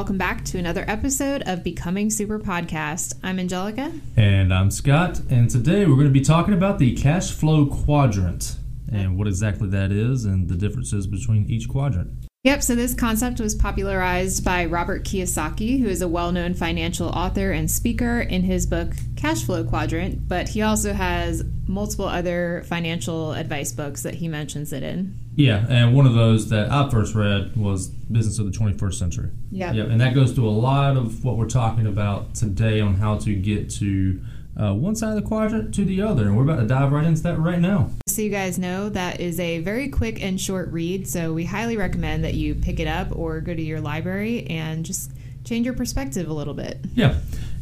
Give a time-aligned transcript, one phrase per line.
[0.00, 3.18] welcome back to another episode of Becoming Super Podcast.
[3.22, 3.92] I'm Angelica.
[4.16, 8.56] And I'm Scott, and today we're going to be talking about the cash flow quadrant
[8.90, 12.12] and what exactly that is and the differences between each quadrant.
[12.42, 17.10] Yep, so this concept was popularized by Robert Kiyosaki, who is a well known financial
[17.10, 22.64] author and speaker in his book Cash Flow Quadrant, but he also has multiple other
[22.66, 25.18] financial advice books that he mentions it in.
[25.36, 29.30] Yeah, and one of those that I first read was Business of the 21st Century.
[29.50, 29.72] Yeah.
[29.72, 33.18] Yep, and that goes through a lot of what we're talking about today on how
[33.18, 34.18] to get to
[34.56, 37.04] uh, one side of the quadrant to the other, and we're about to dive right
[37.04, 37.90] into that right now.
[38.08, 41.76] So, you guys know that is a very quick and short read, so we highly
[41.76, 45.12] recommend that you pick it up or go to your library and just
[45.44, 46.78] change your perspective a little bit.
[46.94, 47.18] Yeah,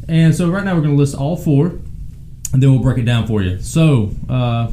[0.07, 1.67] and so right now we're going to list all four,
[2.51, 3.59] and then we'll break it down for you.
[3.59, 4.71] So, uh,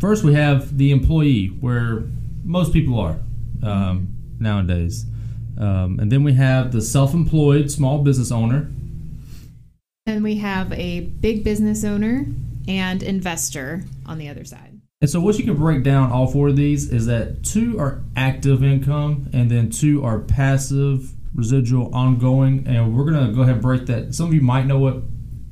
[0.00, 2.04] first we have the employee, where
[2.44, 3.16] most people are
[3.62, 5.04] um, nowadays.
[5.58, 8.70] Um, and then we have the self employed small business owner.
[10.10, 12.26] And we have a big business owner
[12.66, 14.80] and investor on the other side.
[15.00, 18.02] And so, what you can break down all four of these is that two are
[18.16, 22.66] active income, and then two are passive, residual, ongoing.
[22.66, 24.14] And we're going to go ahead and break that.
[24.14, 25.02] Some of you might know what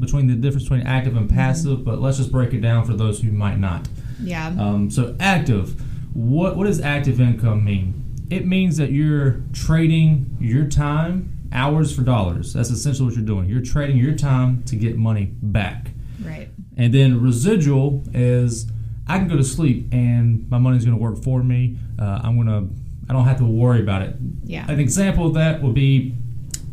[0.01, 3.21] between the difference between active and passive, but let's just break it down for those
[3.21, 3.89] who might not.
[4.21, 4.49] Yeah.
[4.49, 5.81] Um, so, active.
[6.15, 8.27] What what does active income mean?
[8.29, 12.53] It means that you're trading your time, hours for dollars.
[12.53, 13.49] That's essentially what you're doing.
[13.49, 15.91] You're trading your time to get money back.
[16.23, 16.49] Right.
[16.77, 18.71] And then residual is
[19.07, 21.79] I can go to sleep and my money's going to work for me.
[21.99, 22.75] Uh, I'm going to
[23.09, 24.17] I don't have to worry about it.
[24.45, 24.71] Yeah.
[24.71, 26.15] An example of that would be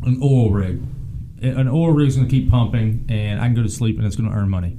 [0.04, 0.82] an oil rig.
[1.42, 4.06] An oil rig is going to keep pumping, and I can go to sleep and
[4.06, 4.78] it's going to earn money.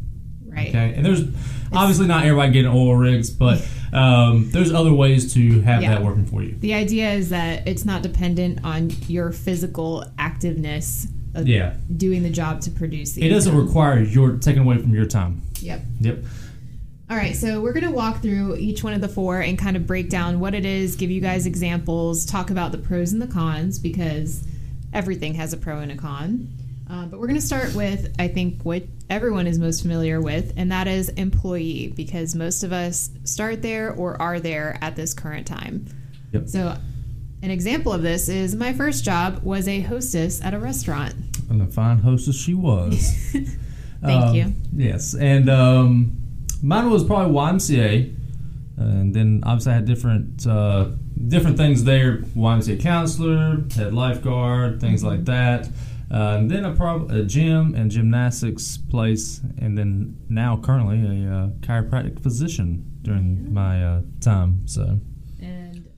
[0.56, 0.68] Right.
[0.68, 1.22] Okay, and there's
[1.72, 5.90] obviously not everybody getting oil rigs, but um, there's other ways to have Yeah.
[5.96, 6.56] that working for you.
[6.58, 11.74] The idea is that it's not dependent on your physical activeness of Yeah.
[11.96, 15.42] doing the job to produce the It doesn't require your taking away from your time.
[15.60, 15.82] Yep.
[16.00, 16.24] Yep.
[17.08, 19.76] All right, so we're going to walk through each one of the four and kind
[19.76, 23.22] of break down what it is, give you guys examples, talk about the pros and
[23.22, 24.42] the cons because
[24.92, 26.48] everything has a pro and a con.
[26.88, 30.52] Uh, but we're going to start with, I think, what everyone is most familiar with,
[30.56, 35.12] and that is employee, because most of us start there or are there at this
[35.12, 35.86] current time.
[36.32, 36.48] Yep.
[36.48, 36.76] So,
[37.42, 41.14] an example of this is my first job was a hostess at a restaurant.
[41.50, 43.12] And a fine hostess she was.
[43.32, 44.52] Thank Um, you.
[44.76, 46.16] Yes, and um,
[46.62, 48.14] mine was probably YMCA,
[48.76, 50.90] and then obviously I had different uh,
[51.28, 52.18] different things there.
[52.18, 55.68] YMCA counselor, head lifeguard, things like that.
[56.10, 61.30] Uh, and then a, prob- a gym and gymnastics place, and then now currently a
[61.30, 64.66] uh, chiropractic physician during my uh, time.
[64.66, 65.00] So
[65.40, 65.88] and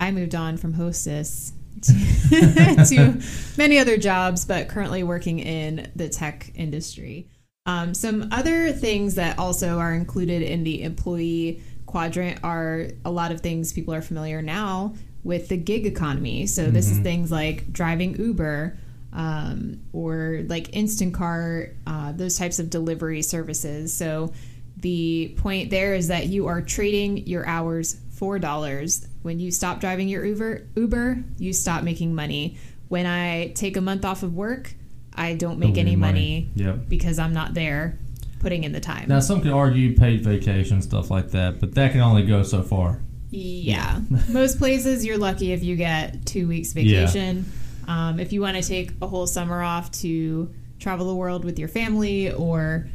[0.00, 1.92] I moved on from hostess to,
[2.88, 3.20] to
[3.56, 7.28] many other jobs, but currently working in the tech industry.
[7.66, 13.32] Um, some other things that also are included in the employee quadrant are a lot
[13.32, 16.46] of things people are familiar now with the gig economy.
[16.46, 18.76] So this is things like driving Uber.
[19.14, 23.94] Um, or like Instacart, uh, those types of delivery services.
[23.94, 24.32] So
[24.76, 29.06] the point there is that you are trading your hours for dollars.
[29.22, 32.58] When you stop driving your Uber, Uber, you stop making money.
[32.88, 34.74] When I take a month off of work,
[35.14, 36.66] I don't make Don't any money, money.
[36.70, 36.88] Yep.
[36.88, 37.98] because I'm not there
[38.40, 39.08] putting in the time.
[39.08, 42.62] now some could argue paid vacation stuff like that, but that can only go so
[42.62, 43.00] far.
[43.30, 44.00] yeah.
[44.28, 47.44] Most places you're lucky if you get two weeks vacation.
[47.88, 51.58] Um, if you want to take a whole summer off to travel the world with
[51.58, 52.88] your family or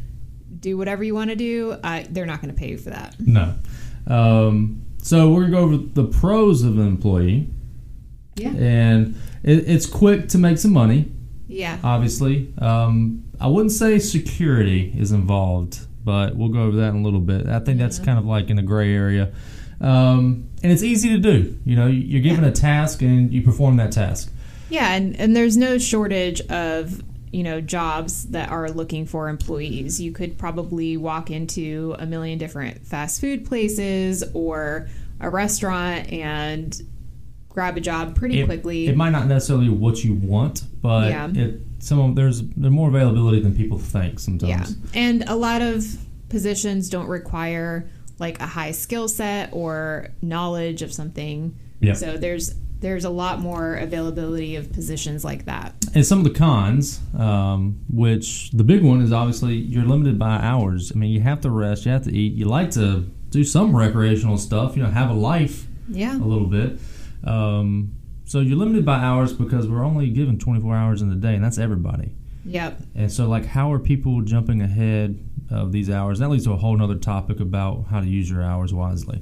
[0.60, 3.16] do whatever you want to do, uh, they're not going to pay you for that.
[3.20, 3.54] No.
[4.08, 7.48] Um, so we're gonna go over the pros of an employee,
[8.36, 8.50] Yeah.
[8.50, 11.12] and it, it's quick to make some money.
[11.48, 11.78] Yeah.
[11.84, 17.02] Obviously, um, I wouldn't say security is involved, but we'll go over that in a
[17.02, 17.48] little bit.
[17.48, 18.06] I think that's Yeah.
[18.06, 19.32] kind of like in a gray area,
[19.80, 21.58] um, and it's easy to do.
[21.66, 22.50] You know, you're given Yeah.
[22.50, 24.32] a task and you perform that task.
[24.70, 27.02] Yeah, and, and there's no shortage of
[27.32, 30.00] you know jobs that are looking for employees.
[30.02, 34.88] You could probably walk into a million different fast food places or
[35.20, 36.80] a restaurant and
[37.50, 38.88] grab a job pretty it, quickly.
[38.88, 41.30] It might not necessarily what you want, but Yeah.
[41.34, 44.50] it some of there's there's more availability than people think sometimes.
[44.50, 45.86] yeah, and a lot of
[46.30, 47.90] positions don't require
[48.20, 51.56] like a high skill set or knowledge of something.
[51.80, 51.94] Yeah.
[51.94, 55.74] So there's there's a lot more availability of positions like that.
[55.94, 60.38] And some of the cons, um, which the big one is obviously you're limited by
[60.38, 60.92] hours.
[60.94, 62.34] I mean, you have to rest, you have to eat.
[62.34, 66.16] You like to do some recreational stuff, you know, have a life Yeah.
[66.18, 66.80] a little bit.
[67.24, 67.92] Um,
[68.26, 71.44] So you're limited by hours because we're only given 24 hours in the day, and
[71.44, 72.12] that's everybody.
[72.46, 72.80] Yep.
[72.94, 75.18] And so, like, how are people jumping ahead
[75.50, 76.20] of these hours?
[76.20, 79.22] That leads to a whole other topic about how to use your hours wisely.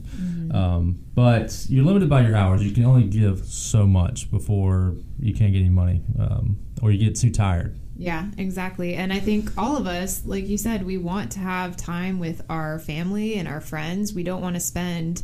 [0.52, 2.64] Um, but you're limited by your hours.
[2.64, 7.04] You can only give so much before you can't get any money, um, or you
[7.04, 7.78] get too tired.
[7.98, 8.94] Yeah, exactly.
[8.96, 12.44] And I think all of us, like you said, we want to have time with
[12.50, 14.14] our family and our friends.
[14.14, 15.24] We don't want to spend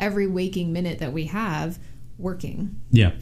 [0.00, 1.78] every waking minute that we have
[2.18, 2.80] working.
[2.90, 3.12] Yeah.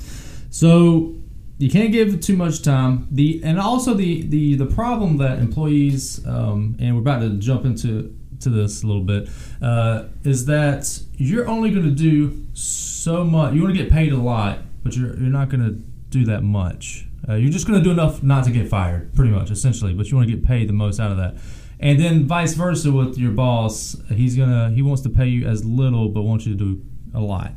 [0.50, 1.16] So
[1.58, 3.06] you can't give too much time.
[3.10, 7.64] The and also the the the problem that employees um, and we're about to jump
[7.64, 9.28] into to this a little bit
[9.60, 13.54] uh, is that you're only going to do so much.
[13.54, 15.72] You want to get paid a lot, but you're you're not going to
[16.10, 17.06] do that much.
[17.28, 19.94] Uh, you're just going to do enough not to get fired, pretty much, essentially.
[19.94, 21.36] But you want to get paid the most out of that.
[21.78, 25.64] And then vice versa with your boss, he's gonna he wants to pay you as
[25.64, 26.82] little, but wants you to do
[27.12, 27.54] a lot.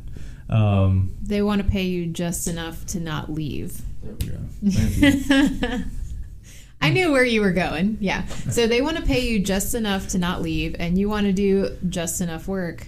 [0.48, 3.80] Um, They want to pay you just enough to not leave.
[4.02, 4.14] there
[4.62, 5.78] we go.
[6.80, 7.96] I knew where you were going.
[8.00, 8.26] Yeah.
[8.26, 11.32] So they want to pay you just enough to not leave, and you want to
[11.32, 12.86] do just enough work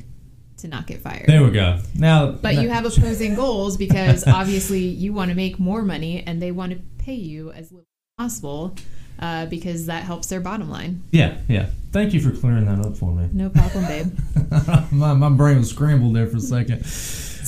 [0.58, 1.26] to not get fired.
[1.26, 1.78] There we go.
[1.94, 6.42] Now, But you have opposing goals because obviously you want to make more money and
[6.42, 7.86] they want to pay you as little
[8.18, 8.74] as possible
[9.20, 11.02] uh, because that helps their bottom line.
[11.12, 11.70] yeah, yeah.
[11.90, 13.28] Thank you for clearing that up for me.
[13.32, 14.18] No problem, babe.
[14.92, 16.84] my, my brain was scrambled there for a second.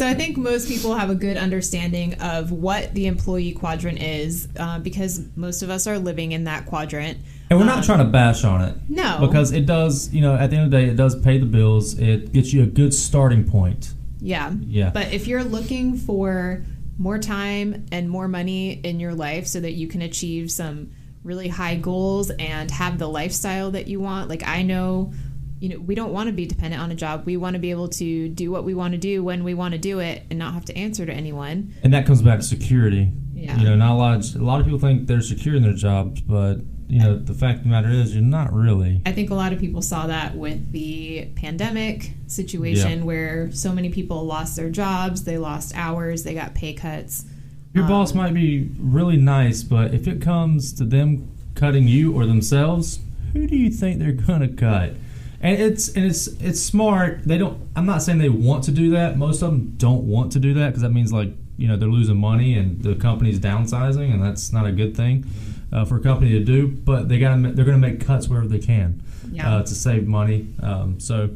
[0.01, 4.49] So I think most people have a good understanding of what the employee quadrant is
[4.59, 7.19] uh, because most of us are living in that quadrant.
[7.51, 8.77] And we're not Um, trying to bash on it.
[8.89, 9.19] No.
[9.21, 11.45] Because it does, you know, at the end of the day, it does pay the
[11.45, 11.99] bills.
[11.99, 13.93] It gets you a good starting point.
[14.21, 14.55] Yeah.
[14.63, 14.89] Yeah.
[14.89, 16.65] But if you're looking for
[16.97, 20.93] more time and more money in your life so that you can achieve some
[21.25, 25.13] really high goals and have the lifestyle that you want, like I know,
[25.61, 27.25] you know, we don't want to be dependent on a job.
[27.27, 29.73] We want to be able to do what we want to do when we want
[29.73, 31.73] to do it and not have to answer to anyone.
[31.83, 33.13] And that comes back to security.
[33.35, 33.57] Yeah.
[33.59, 34.19] You know, not a lot.
[34.35, 36.57] Of, a lot of people think they're secure in their jobs, but
[36.89, 39.01] you know, the fact of the matter is, you're not really.
[39.07, 43.05] I think a lot of people saw that with the pandemic situation Yeah.
[43.05, 47.27] where so many people lost their jobs, they lost hours, they got pay cuts.
[47.75, 52.13] Your Um, boss might be really nice, but if it comes to them cutting you
[52.13, 52.99] or themselves,
[53.35, 54.95] who do you think they're gonna cut?
[55.43, 57.23] And it's and it's it's smart.
[57.25, 57.61] They don't.
[57.75, 59.17] I'm not saying they want to do that.
[59.17, 61.89] Most of them don't want to do that because that means like you know they're
[61.89, 65.25] losing money and the company's downsizing, and that's not a good thing
[65.73, 66.69] uh, for a company to do.
[66.69, 69.03] But they got they're going to make cuts wherever they can
[69.33, 69.57] Yeah.
[69.57, 70.49] uh, to save money.
[70.63, 71.31] Um, so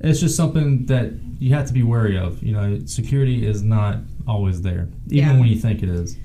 [0.00, 2.42] it's just something that you have to be wary of.
[2.42, 5.38] You know, security is not always there, even Yeah.
[5.38, 6.16] when you think it is.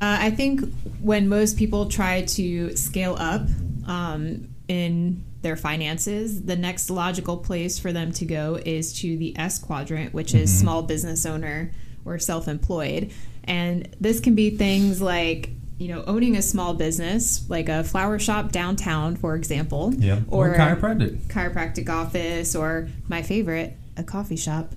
[0.00, 0.62] Uh, I think
[1.00, 3.48] when most people try to scale up
[3.86, 9.36] um, in their finances, the next logical place for them to go is to the
[9.36, 11.72] S quadrant, which is small business owner
[12.04, 13.12] or self employed.
[13.44, 18.18] And this can be things like, you know, owning a small business, like a flower
[18.18, 19.92] shop downtown, for example,
[20.28, 21.18] or, or, chiropractic.
[21.26, 24.74] chiropractic office, or my favorite, a coffee shop.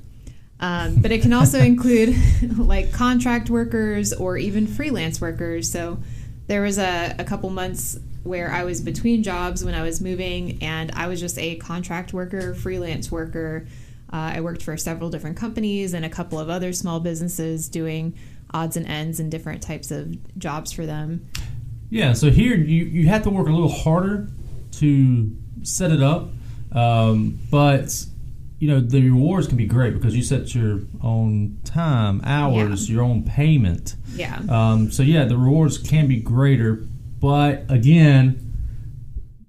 [0.60, 2.16] Um, but it can also include
[2.58, 5.72] like contract workers or even freelance workers.
[5.72, 6.00] So
[6.48, 10.62] there was a, a couple months where I was between jobs when I was moving,
[10.62, 13.68] and I was just a contract worker, freelance worker.
[14.12, 18.16] Uh, I worked for several different companies and a couple of other small businesses doing
[18.52, 21.30] odds and ends and different types of jobs for them.
[21.90, 24.28] Yeah, so here you, you have to work a little harder
[24.74, 26.30] to set it up,
[26.72, 28.06] um, but
[28.60, 33.04] you know the rewards can be great because you set your own time, hours, your
[33.04, 33.96] own payment.
[34.14, 34.42] Yeah.
[34.50, 36.88] Um, so yeah, the rewards can be greater,
[37.26, 38.54] but again,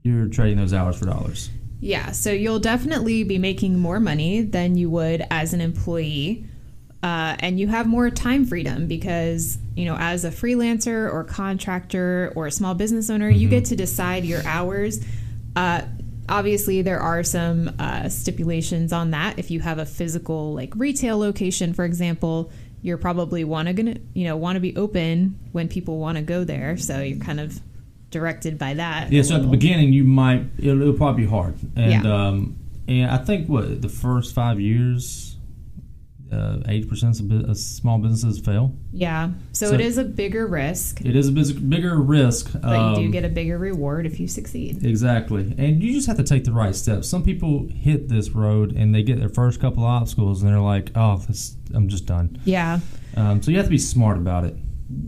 [0.02, 1.50] you're trading those hours for dollars.
[1.78, 6.46] Yeah, so you'll definitely be making more money than you would as an employee.
[7.02, 12.32] Uh, and you have more time freedom because, you know, as a freelancer or contractor
[12.34, 15.04] or a small business owner, you get to decide your hours.
[15.54, 15.82] Uh,
[16.30, 19.38] obviously, there are some uh, stipulations on that.
[19.38, 22.50] If you have a physical, like retail location, for example,
[22.86, 26.22] you're probably want to gonna, you know, want to be open when people want to
[26.22, 26.76] go there.
[26.76, 27.60] So you're kind of
[28.10, 29.10] directed by that.
[29.10, 32.26] Yeah, so at the beginning you might it'll, it'll probably be hard, and Yeah.
[32.28, 35.35] um, and I think what the first five years,
[36.32, 38.74] uh, eighty percent of small businesses fail.
[38.92, 39.30] Yeah.
[39.52, 42.96] So, So- it is a bigger risk, It is a biz- bigger risk, but you
[42.96, 44.84] do um, get a bigger reward if you succeed.
[44.84, 45.54] Exactly.
[45.58, 47.08] And you just have to take the right steps.
[47.08, 50.60] Some people hit this road and they get their first couple of obstacles and they're
[50.60, 52.40] like, oh, this, I'm just done.
[52.44, 52.80] Yeah.
[53.16, 54.56] Um, so you have to be smart about it.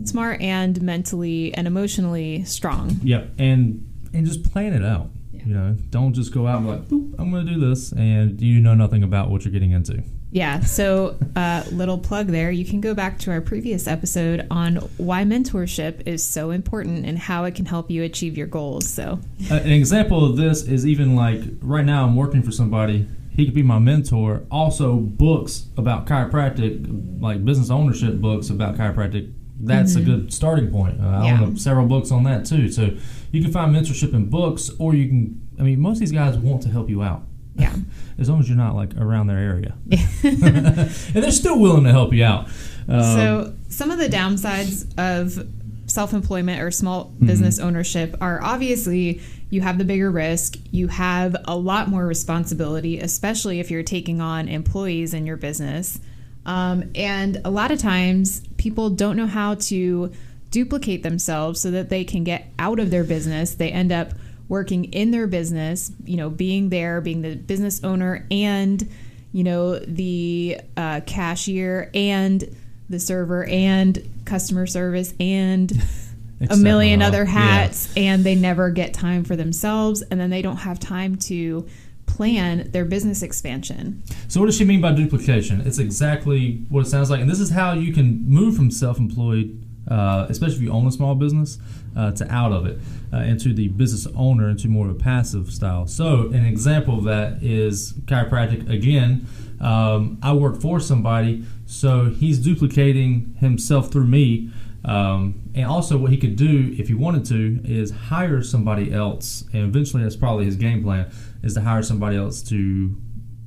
[0.05, 2.99] Smart and mentally and emotionally strong.
[3.03, 3.31] Yep.
[3.39, 5.07] And and just plan it out.
[5.31, 5.41] Yeah.
[5.45, 7.91] You know, don't just go out and be like, Boop, I'm going to do this,
[7.93, 10.03] and you know nothing about what you're getting into.
[10.31, 10.59] Yeah.
[10.59, 12.51] So, uh, little plug there.
[12.51, 17.17] You can go back to our previous episode on why mentorship is so important and
[17.17, 18.87] how it can help you achieve your goals.
[18.87, 19.19] So,
[19.49, 23.07] Uh, an example of this is even like right now, I'm working for somebody.
[23.35, 24.43] He could be my mentor.
[24.51, 26.85] Also, books about chiropractic,
[27.21, 29.31] like business ownership books about chiropractic.
[29.61, 31.01] That's a good starting point.
[31.01, 31.41] Uh, I Yeah.
[31.41, 32.69] own several books on that too.
[32.71, 32.91] So
[33.31, 35.41] you can find mentorship in books, or you can.
[35.59, 37.23] I mean, most of these guys want to help you out.
[37.59, 37.75] Yeah.
[38.17, 39.75] as long as you're not like around their area.
[40.23, 42.47] and they're still willing to help you out.
[42.87, 45.47] Um, so, some of the downsides of
[45.89, 47.27] self employment or small Mm-hmm.
[47.27, 52.99] business ownership are obviously you have the bigger risk, you have a lot more responsibility,
[52.99, 55.99] especially if you're taking on employees in your business.
[56.45, 60.11] Um, and a lot of times, people don't know how to
[60.51, 63.55] duplicate themselves so that they can get out of their business.
[63.55, 64.13] They end up
[64.49, 68.89] working in their business, you know, being there, being the business owner, and
[69.31, 72.55] you know the uh, cashier and
[72.89, 75.71] the server and customer service and
[76.49, 77.31] a million other yeah.
[77.31, 81.67] hats and they never get time for themselves and then they don't have time to
[82.07, 84.01] plan their business expansion.
[84.27, 85.61] So what does she mean by duplication?
[85.61, 89.63] It's exactly what it sounds like, and this is how you can move from self-employed,
[89.87, 91.59] uh, especially if you own a small business,
[91.95, 92.79] uh, to out of it
[93.13, 95.87] uh, into the business owner into more of a passive style.
[95.87, 98.69] So an example of that is chiropractic.
[98.69, 99.27] Again,
[99.59, 104.51] um, I work for somebody, so he's duplicating himself through me.
[104.85, 109.43] Um, and also, what he could do if he wanted to is hire somebody else,
[109.51, 111.11] and eventually, that's probably his game plan:
[111.43, 112.95] is to hire somebody else to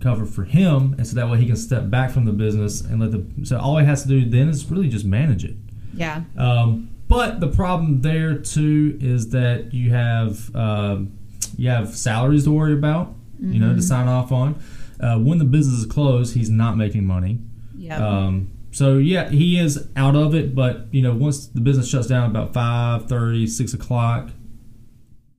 [0.00, 3.00] cover for him, and so that way he can step back from the business and
[3.00, 3.46] let the.
[3.46, 5.56] So all he has to do then is really just manage it.
[5.94, 6.22] Yeah.
[6.36, 11.12] Um, but the problem there too is that you have um,
[11.56, 14.60] you have salaries to worry about, you know, to sign off on.
[15.00, 17.38] Uh, when the business is closed, he's not making money.
[17.76, 18.06] Yeah.
[18.06, 20.54] Um, so yeah, he is out of it.
[20.54, 23.08] But you know, once the business shuts down about 5,
[23.50, 24.30] 6 o'clock,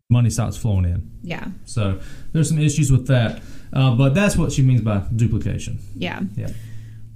[0.09, 1.11] money starts flowing in.
[1.23, 1.47] yeah.
[1.65, 1.99] So
[2.33, 3.41] there's some issues with that.
[3.71, 5.79] Uh, but that's what she means by duplication.
[5.95, 6.21] Yeah.
[6.35, 6.49] Yeah.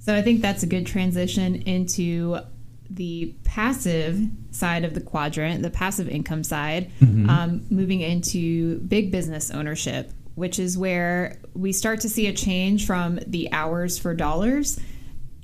[0.00, 2.40] So I think that's a good transition into
[2.90, 4.18] the passive
[4.50, 10.58] side of the quadrant, the passive income side, um, moving into big business ownership, which
[10.58, 14.80] is where we start to see a change from the hours for dollars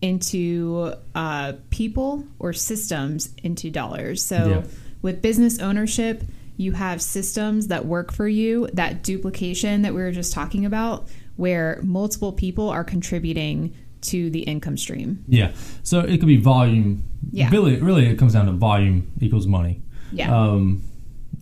[0.03, 4.25] into uh, people or systems into dollars.
[4.25, 4.63] So Yeah.
[5.03, 6.23] with business ownership,
[6.57, 11.09] you have systems that work for you, that duplication that we were just talking about,
[11.37, 13.75] where multiple people are contributing
[14.05, 15.25] to the income stream.
[15.29, 15.53] Yeah.
[15.83, 17.05] So it could be volume.
[17.31, 17.51] Yeah.
[17.51, 19.83] Really, really, it comes down to volume equals money.
[20.13, 20.35] Yeah.
[20.37, 20.83] Um,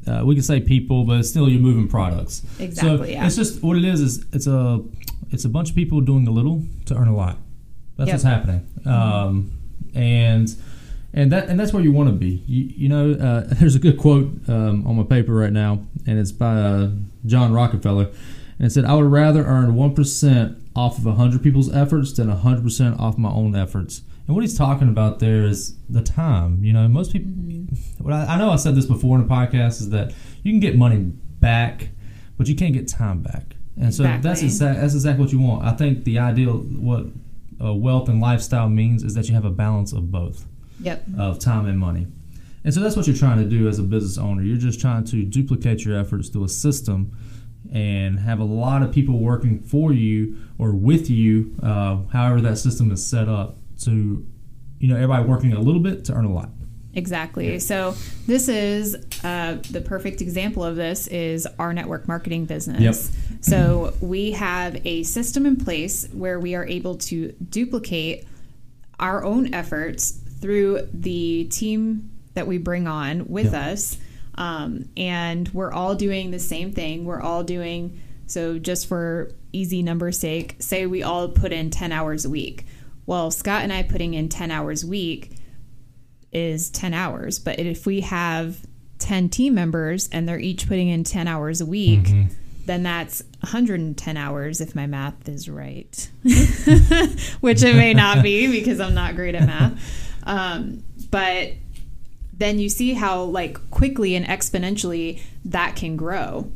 [0.07, 2.43] uh, we could say people, but still you're moving products.
[2.59, 3.27] Exactly, So yeah.
[3.27, 4.01] it's just what it is.
[4.01, 4.83] Is it's a
[5.31, 7.39] it's a bunch of people doing a little to earn a lot.
[7.97, 8.15] That's Yep.
[8.15, 8.67] what's happening.
[8.87, 9.53] Um,
[9.95, 10.55] and
[11.13, 12.43] and that and that's where you want to be.
[12.47, 16.19] You, you know, uh, there's a good quote um, on my paper right now, and
[16.19, 16.91] it's by uh,
[17.27, 18.07] John Rockefeller,
[18.59, 22.29] and it said, "I would rather earn one percent off of hundred people's efforts than
[22.29, 26.63] hundred percent off my own efforts." And what he's talking about there is the time.
[26.65, 27.33] You know, most people.
[27.99, 30.13] What I, I know I said this before in the podcast is that
[30.43, 31.89] you can get money back,
[32.39, 33.57] but you can't get time back.
[33.81, 34.47] And so that's Exactly.
[34.47, 35.65] exactly that's exactly what you want.
[35.65, 37.07] I think the ideal what
[37.65, 40.47] uh, wealth and lifestyle means is that you have a balance of both
[40.81, 41.05] Yep.
[41.19, 42.07] of time and money.
[42.65, 44.43] And so that's what you're trying to do as a business owner.
[44.43, 47.17] You're just trying to duplicate your efforts through a system
[47.73, 52.57] and have a lot of people working for you or with you, uh, however that
[52.57, 54.27] system is set up to,
[54.79, 56.51] you know, everybody working a little bit to earn a lot.
[56.95, 57.59] Exactly.
[57.59, 57.95] So
[58.27, 62.81] this is uh, the perfect example of this is our network marketing business.
[62.81, 63.41] Yep.
[63.43, 68.27] So we have a system in place where we are able to duplicate
[69.01, 73.55] our own efforts through the team that we bring on with Yep.
[73.55, 73.99] us,
[74.43, 77.05] um, and we're all doing the same thing.
[77.05, 78.59] We're all doing so.
[78.59, 82.67] Just for easy numbers' sake, say we all put in ten hours a week.
[83.07, 85.33] Well, Scott and I putting in ten hours a week
[86.33, 87.39] is 10 hours.
[87.39, 88.59] But if we have
[88.99, 92.09] 10 team members and they're each putting in 10 hours a week,
[92.65, 96.11] then that's 110 hours if my math is right,
[97.41, 99.79] which it may not be because I'm not great at math.
[100.25, 101.53] Um, but
[102.43, 106.51] then you see how like quickly and exponentially that can grow.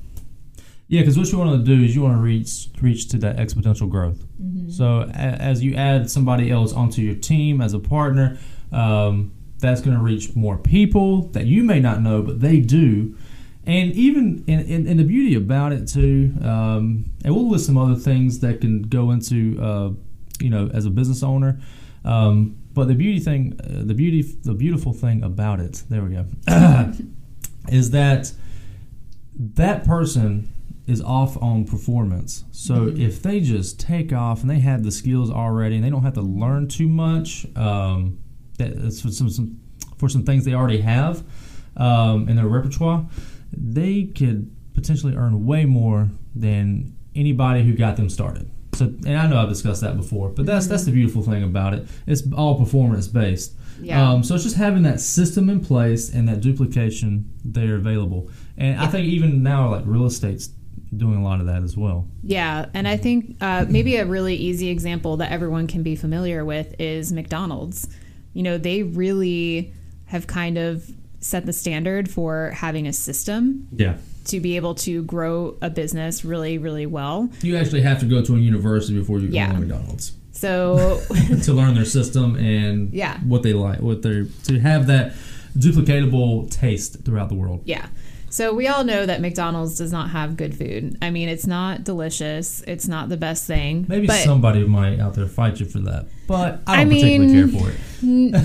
[0.89, 3.37] Yeah, because what you want to do is you want to reach reach to that
[3.37, 4.25] exponential growth.
[4.71, 8.39] So a, as you add somebody else onto your team as a partner,
[8.71, 13.17] um, that's going to reach more people that you may not know, but they do,
[13.65, 17.79] and even and, and, and the beauty about it too, um, and we'll list some
[17.79, 19.91] other things that can go into uh,
[20.39, 21.59] you know as a business owner.
[22.07, 26.15] Um, but the beauty thing, uh, the beauty, the beautiful thing about it, there we
[26.15, 26.27] go,
[27.69, 28.33] is that
[29.35, 30.53] that person
[30.87, 32.45] is off on performance.
[32.53, 36.05] So if they just take off and they have the skills already and they don't
[36.05, 38.19] have to learn too much, um,
[38.59, 39.61] that it's for some, some
[39.99, 41.25] for some things they already have
[41.77, 43.07] um, in their repertoire,
[43.53, 48.51] they could potentially earn way more than anybody who got them started.
[48.77, 51.75] So, and I know I've discussed that before, but that's that's the beautiful thing about
[51.75, 51.87] it.
[52.07, 53.55] It's all performance based.
[53.81, 54.11] Yeah.
[54.11, 58.31] Um, so it's just having that system in place and that duplication there available.
[58.57, 60.49] And I think even now, like real estate's
[60.97, 62.09] doing a lot of that as well.
[62.23, 66.45] Yeah, and I think uh, maybe a really easy example that everyone can be familiar
[66.45, 67.89] with is McDonald's.
[68.33, 69.75] You know, they really
[70.07, 70.89] have kind of
[71.21, 73.97] set the standard for having a system Yeah.
[74.27, 77.29] To be able to grow a business really, really well.
[77.43, 79.49] You actually have to go to a university before you Yeah.
[79.49, 81.01] go to McDonald's So,
[81.45, 83.19] to learn their system and Yeah.
[83.21, 85.15] what they like, what they're to have that
[85.59, 87.63] duplicatable taste throughout the world.
[87.65, 87.87] yeah.
[88.29, 90.99] So we all know that McDonald's does not have good food.
[91.01, 92.63] I mean, it's not delicious.
[92.67, 93.87] It's not the best thing.
[93.89, 97.51] Maybe somebody might out there fight you for that, but I I don't particularly mean-
[97.53, 98.45] care for it.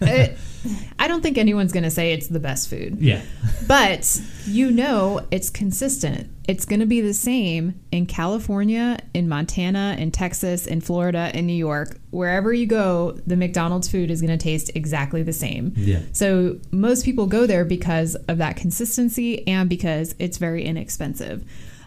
[0.00, 0.42] it, uh,
[0.98, 2.98] I don't think anyone's going to say it's the best food.
[3.00, 3.22] Yeah,
[3.66, 6.30] But you know it's consistent.
[6.48, 11.46] It's going to be the same in California, in Montana, in Texas, in Florida, in
[11.46, 11.98] New York.
[12.10, 15.72] Wherever you go, the McDonald's food is going to taste exactly the same.
[15.76, 21.44] yeah, So most people go there because of that consistency and because it's very inexpensive.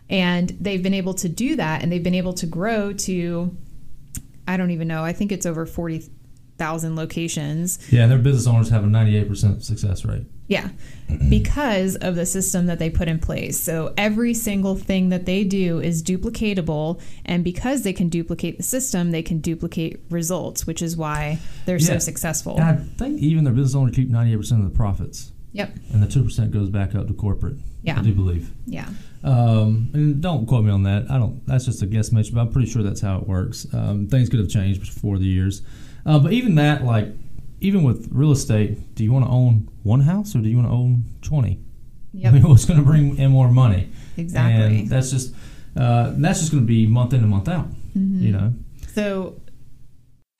[0.10, 3.56] And they've been able to do that and they've been able to grow to
[4.48, 5.04] I don't even know.
[5.04, 5.68] I think it's over
[6.60, 7.80] 40,000 locations.
[7.92, 8.04] yeah.
[8.04, 10.24] And their business owners have a ninety-eight percent success rate.
[10.48, 10.70] Yeah.
[11.30, 13.60] Because of the system that they put in place.
[13.60, 17.02] So every single thing that they do is duplicatable.
[17.26, 21.78] And because they can duplicate the system, they can duplicate results, which is why they're
[21.78, 21.88] Yeah.
[21.94, 22.58] so successful.
[22.58, 25.76] And I think even their business owners keep ninety-eight percent of the profits, Yep.
[25.94, 27.56] and the two percent goes back up to corporate.
[27.82, 27.98] Yeah.
[28.00, 28.52] I do believe.
[28.68, 28.90] Yeah.
[29.24, 31.10] Um, and don't quote me on that.
[31.10, 31.46] I don't.
[31.48, 33.66] That's just a guesstimation, but I'm pretty sure that's how it works.
[33.74, 35.62] Um, things could have changed before the years,
[36.10, 37.08] uh, but even that, like,
[37.60, 40.68] even with real estate, do you want to own one house or do you want
[40.68, 41.60] to own twenty?
[42.14, 42.32] Yep.
[42.32, 43.92] I mean, what's going to bring in more money?
[44.18, 44.80] Exactly.
[44.80, 45.36] And that's just
[45.78, 47.68] uh, that's just going to be month in and month out.
[47.96, 48.24] Mm-hmm.
[48.24, 48.54] You know.
[48.88, 49.40] So,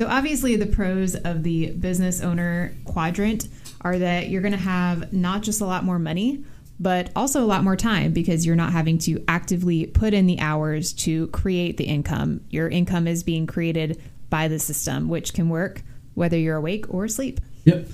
[0.02, 3.48] so obviously, the pros of the business owner quadrant
[3.82, 6.44] are that you're going to have not just a lot more money,
[6.80, 10.40] but also a lot more time because you're not having to actively put in the
[10.40, 12.42] hours to create the income.
[12.50, 15.82] Your income is being created by the system, which can work
[16.14, 17.40] whether you're awake or asleep.
[17.66, 17.88] Yep.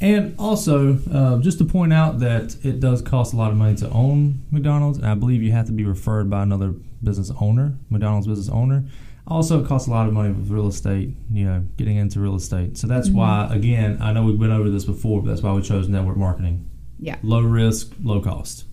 [0.00, 3.76] And also, uh, just to point out that it does cost a lot of money
[3.76, 6.74] to own McDonald's, and I believe you have to be referred by another
[7.04, 8.84] business owner, McDonald's business owner.
[9.28, 12.34] Also, it costs a lot of money with real estate, you know, getting into real
[12.34, 12.76] estate.
[12.76, 15.62] So that's why, again, I know we've been over this before, but that's why we
[15.62, 16.68] chose network marketing.
[16.98, 17.16] Yeah.
[17.22, 18.64] Low risk, low cost.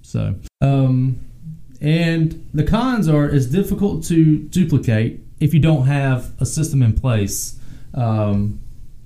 [0.00, 1.20] So, um,
[1.82, 6.92] and the cons are it's difficult to duplicate if you don't have a system in
[6.92, 7.58] place
[7.94, 8.60] um,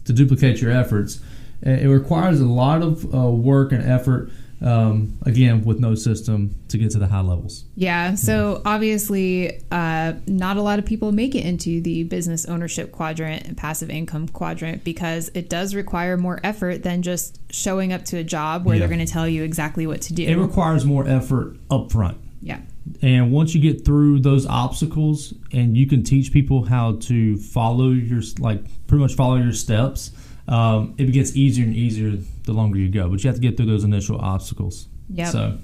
[0.05, 1.21] to duplicate your efforts.
[1.65, 6.55] Uh, It requires a lot of uh, work and effort, um, again, with no system
[6.69, 7.65] to get to the high levels.
[7.77, 8.15] Yeah.
[8.17, 13.47] So obviously, uh, not a lot of people make it into the business ownership quadrant
[13.47, 18.17] and passive income quadrant because it does require more effort than just showing up to
[18.19, 18.81] a job where Yeah.
[18.81, 20.25] they're going to tell you exactly what to do.
[20.25, 22.17] It requires more effort up front.
[22.41, 22.59] yeah.
[23.01, 27.91] And once you get through those obstacles and you can teach people how to follow
[27.91, 30.11] your, like, pretty much follow your steps,
[30.49, 33.09] um, it gets easier and easier the longer you go.
[33.09, 34.89] But you have to get through those initial obstacles.
[35.09, 35.31] Yeah.
[35.31, 35.59] So,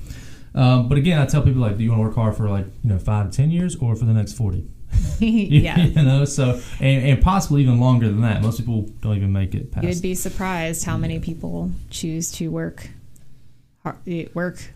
[0.54, 2.66] um, but again, I tell people, like, do you want to work hard for, like,
[2.84, 4.68] you know, five to 10 years or for the next 40?
[5.18, 5.78] yeah.
[5.78, 8.42] you know, so, and, and possibly even longer than that.
[8.42, 9.86] Most people don't even make it past.
[9.86, 12.90] You'd be surprised how many people choose to work
[14.06, 14.72] eh, work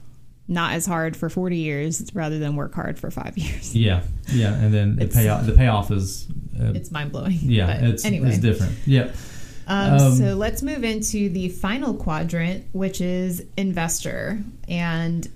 [0.49, 3.75] not as hard for 40 years rather than work hard for 5 years.
[3.77, 4.03] yeah,
[4.33, 4.55] yeah.
[4.55, 6.27] And then the payoff, the payoff is,
[6.61, 7.39] uh, It's mind-blowing.
[7.43, 8.29] yeah, But it's, anyway.
[8.31, 8.77] it's different.
[8.87, 9.13] Yeah.
[9.69, 14.43] Um, Um, so let's move into the final quadrant, which is investor.
[14.69, 15.27] And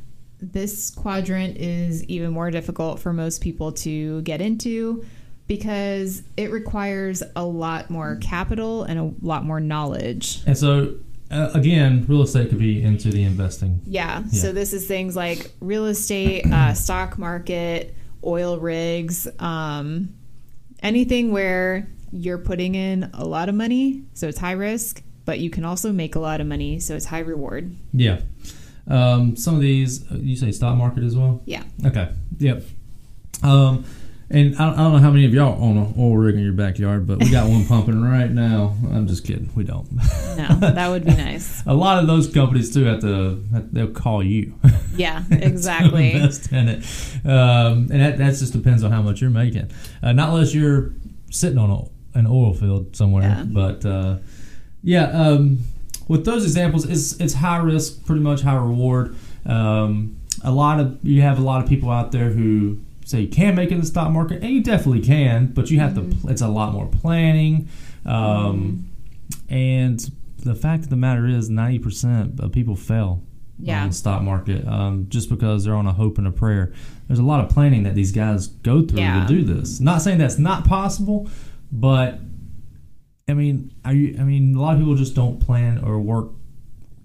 [0.41, 5.05] this quadrant is even more difficult for most people to get into
[5.47, 10.41] because it requires a lot more capital and a lot more knowledge.
[10.45, 10.95] And so,
[11.31, 13.81] uh, again, real estate could be into the investing.
[13.85, 14.23] Yeah.
[14.31, 14.41] Yeah.
[14.43, 20.15] So this is things like real estate, uh, stock market, oil rigs, um,
[20.83, 25.51] anything where you're putting in a lot of money, so it's high risk, but you
[25.51, 27.75] can also make a lot of money, so it's high reward.
[27.93, 28.21] Yeah.
[28.89, 31.43] Um, some of these, uh, you say stock market as well?
[31.45, 31.65] Yeah.
[31.85, 32.09] Okay.
[32.39, 32.63] Yep.
[33.43, 33.85] Um,
[34.29, 36.53] and I, I don't know how many of y'all own an oil rig in your
[36.53, 38.75] backyard, but we got one pumping right now.
[38.91, 39.51] I'm just kidding.
[39.55, 39.91] We don't.
[40.37, 41.63] No, that would be nice.
[41.67, 43.41] A lot of those companies too have to.
[43.73, 44.55] They'll call you.
[44.97, 46.13] Yeah, exactly.
[46.13, 46.85] invest in it,
[47.25, 49.71] um, and that, that just depends on how much you're making.
[50.03, 50.93] Uh, not unless you're
[51.31, 53.23] sitting on a, an oil field somewhere.
[53.23, 53.45] Yeah.
[53.47, 54.19] But uh,
[54.83, 55.59] yeah, um,
[56.09, 59.17] with those examples, it's it's high risk, pretty much high reward.
[59.45, 63.29] Um, a lot of you have a lot of people out there who say you
[63.29, 66.23] can make it in the stock market, and you definitely can, but you have Mhm.
[66.23, 66.29] to.
[66.29, 67.69] It's a lot more planning,
[68.05, 68.85] um,
[69.49, 73.23] and the fact of the matter is, ninety percent of people fail
[73.59, 73.83] Yeah.
[73.83, 76.73] on the stock market um, just because they're on a hope and a prayer.
[77.07, 79.25] There's a lot of planning that these guys go through Yeah.
[79.27, 79.81] to do this.
[79.81, 81.29] Not saying that's not possible,
[81.73, 82.21] but
[83.29, 84.17] I mean, are you?
[84.21, 86.31] I mean, a lot of people just don't plan or work.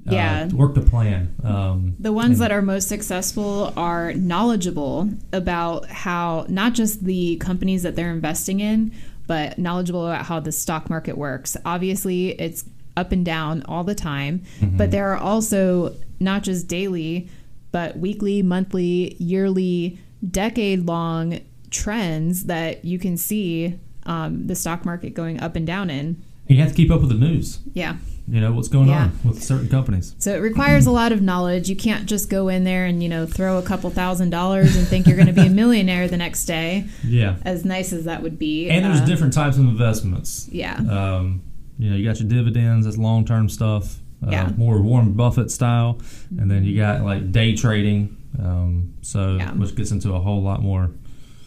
[0.07, 0.47] Uh, Yeah.
[0.47, 1.29] work the plan.
[1.43, 7.35] Um, The ones and- that are most successful are knowledgeable about how not just the
[7.37, 8.91] companies that they're investing in,
[9.27, 11.55] but knowledgeable about how the stock market works.
[11.65, 12.65] Obviously, it's
[12.97, 14.77] up and down all the time, Mm-hmm.
[14.77, 17.29] but there are also not just daily,
[17.71, 23.75] but weekly, monthly, yearly, decade long trends that you can see
[24.07, 26.17] um, the stock market going up and down in.
[26.47, 27.59] you have to keep up with the news.
[27.75, 27.97] Yeah.
[28.27, 29.03] You know what's going Yeah.
[29.05, 30.15] on with certain companies.
[30.19, 31.69] So it requires a lot of knowledge.
[31.69, 34.87] You can't just go in there and, you know, throw a couple thousand dollars and
[34.87, 38.21] think you're going to be a millionaire the next day, Yeah, as nice as that
[38.23, 38.69] would be.
[38.69, 40.47] and there's Uh, different types of investments.
[40.51, 40.75] Yeah.
[40.77, 41.41] Um,
[41.77, 44.51] you know, you got your dividends, that's long term stuff, uh, Yeah.
[44.55, 45.97] more Warren Buffett style,
[46.37, 49.51] and then you got like day trading, um, so Yeah.
[49.53, 50.91] which gets into a whole lot more.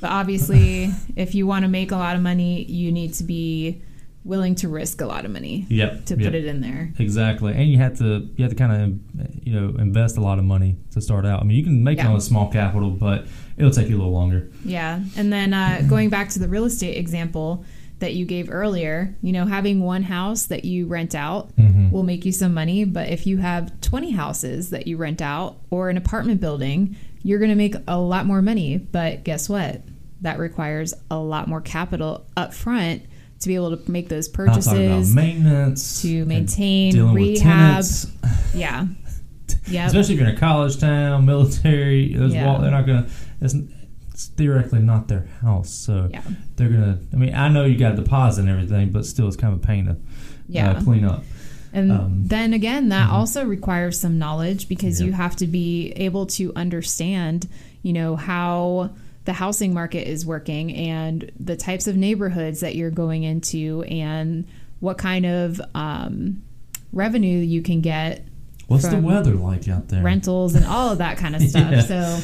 [0.01, 3.81] But obviously, if you want to make a lot of money, you need to be
[4.25, 6.93] willing to risk a lot of money Yep, to yep, put it in there.
[6.99, 10.39] exactly, and you have to you have to kind of you know invest a lot
[10.39, 11.41] of money to start out.
[11.41, 12.11] I mean, you can make it Yeah.
[12.11, 14.51] on a small capital, but it'll take you a little longer.
[14.65, 15.01] Yeah.
[15.17, 17.65] And then uh, going back to the real estate example
[18.01, 21.91] that you gave earlier, you know, having one house that you rent out Mm-hmm.
[21.91, 22.85] will make you some money.
[22.85, 27.39] But if you have 20 houses that you rent out or an apartment building, you're
[27.39, 28.79] going to make a lot more money.
[28.79, 29.83] But guess what?
[30.23, 33.03] That requires a lot more capital up front
[33.45, 37.85] to be able to make those purchases, maintenance to maintain, rehab.
[38.55, 38.87] Yeah.
[39.67, 39.87] Yep.
[39.89, 42.15] especially if you're in a college town, military.
[42.15, 42.47] Those Yeah.
[42.47, 43.07] wall, they're not gonna.
[43.41, 43.55] It's,
[44.11, 46.21] it's theoretically not their house, so Yeah.
[46.57, 46.99] they're gonna.
[47.13, 49.63] I mean, I know you got a deposit and everything, but still, it's kind of
[49.63, 49.97] a pain to
[50.49, 50.73] Yeah.
[50.73, 51.25] uh, clean up.
[51.73, 53.13] And Um, then again, that mhm.
[53.13, 55.07] also requires some knowledge because Yeah.
[55.07, 57.47] you have to be able to understand,
[57.83, 58.91] you know, how
[59.25, 64.47] the housing market is working and the types of neighborhoods that you're going into and
[64.81, 66.43] what kind of um,
[66.93, 68.27] revenue you can get,
[68.67, 70.03] What's the weather like out there?
[70.03, 71.71] rentals, and all of that kind of stuff.
[71.71, 71.81] Yeah.
[71.83, 72.19] So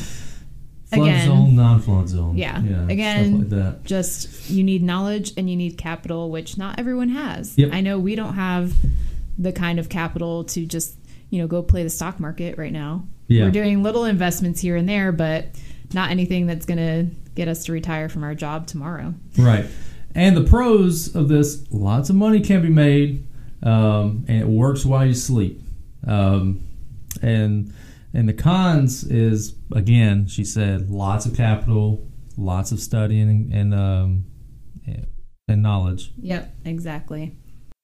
[0.95, 2.37] flood again- zone, non-flood zone.
[2.37, 2.61] Yeah.
[2.63, 3.49] yeah Again, stuff like
[3.81, 3.85] that.
[3.85, 7.57] just you need knowledge and you need capital, which not everyone has.
[7.57, 7.71] Yep.
[7.73, 8.75] I know we don't have
[9.39, 10.95] the kind of capital to just
[11.31, 13.07] you know go play the stock market right now.
[13.29, 13.45] Yeah.
[13.45, 15.47] We're doing little investments here and there, but
[15.93, 19.15] not anything that's going to get us to retire from our job tomorrow.
[19.37, 19.67] Right.
[20.15, 23.27] And the pros of this, lots of money can be made,
[23.63, 25.63] um, and it works while you sleep.
[26.07, 26.67] Um,
[27.23, 27.73] and
[28.13, 34.25] and the cons is again, she said, lots of capital, lots of studying and um,
[35.47, 36.13] and knowledge.
[36.21, 37.37] Yep, exactly.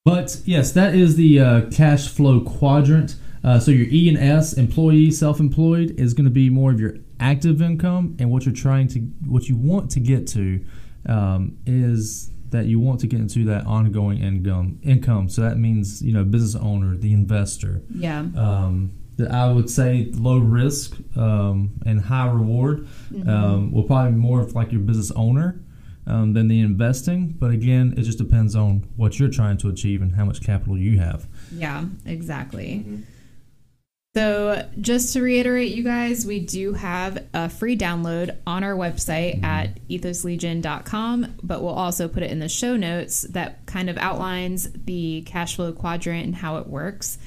[0.04, 3.16] But yes, that is the uh, cash flow quadrant.
[3.44, 6.94] Uh, so your E and S, employee, self-employed, is going to be more of your
[7.20, 10.64] active income, and what you're trying to, what you want to get to,
[11.08, 14.78] um, is that you want to get into that ongoing income.
[14.82, 15.28] Income.
[15.28, 17.82] So that means you know business owner, the investor.
[17.94, 18.20] Yeah.
[18.36, 23.28] Um, that I would say low risk um, and high reward Mm-hmm.
[23.30, 25.58] um, will probably be more of like your business owner
[26.06, 27.28] um, than the investing.
[27.28, 30.76] But again, it just depends on what you're trying to achieve and how much capital
[30.76, 31.26] you have.
[31.50, 32.84] Yeah, exactly.
[34.16, 39.44] So, just to reiterate, you guys, we do have a free download on our website
[39.44, 44.70] at ethoslegion.com, but we'll also put it in the show notes that kind of outlines
[44.72, 47.18] the cash flow quadrant and how it works.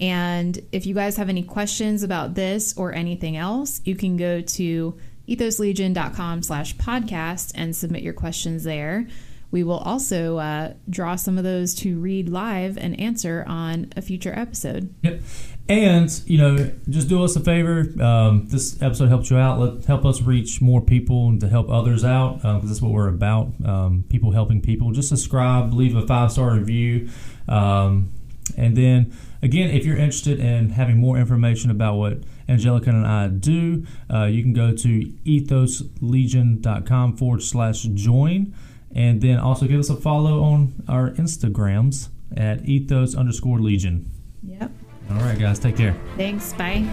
[0.00, 4.40] And if you guys have any questions about this or anything else, you can go
[4.40, 9.06] to ethoslegion.com slash podcast and submit your questions there.
[9.50, 14.02] We will also uh, draw some of those to read live and answer on a
[14.02, 14.94] future episode.
[15.02, 15.22] Yep.
[15.70, 17.86] And you know, just do us a favor.
[18.02, 19.58] Um, this episode helps you out.
[19.58, 23.08] Let help us reach more people and to help others out because that's what we're
[23.08, 23.52] about.
[23.64, 24.92] Um, people helping people.
[24.92, 27.08] Just subscribe, leave a five star review.
[27.48, 28.10] Um,
[28.56, 33.28] And then again, if you're interested in having more information about what Angelica and I
[33.28, 38.54] do, uh, you can go to ethoslegion.com forward slash join.
[38.98, 44.10] And then also give us a follow on our Instagrams at ethos underscore legion.
[44.42, 44.72] Yep.
[45.12, 45.94] All right, guys, take care.
[46.16, 46.52] Thanks.
[46.54, 46.84] Bye.